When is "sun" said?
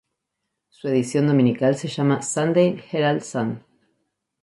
3.21-3.63